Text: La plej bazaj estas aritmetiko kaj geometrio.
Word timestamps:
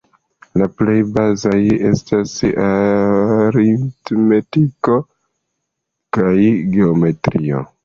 La 0.59 0.67
plej 0.77 0.95
bazaj 1.17 1.59
estas 1.89 2.33
aritmetiko 2.69 4.97
kaj 6.19 6.35
geometrio. 6.77 7.65